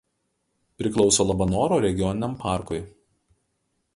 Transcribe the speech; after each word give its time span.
Priklauso 0.81 1.25
Labanoro 1.31 1.77
regioniniam 1.85 2.35
parkui. 2.47 2.83